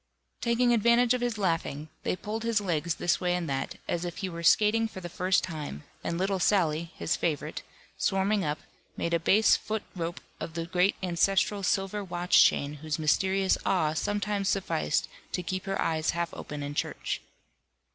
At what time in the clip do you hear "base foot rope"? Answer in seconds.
9.19-10.19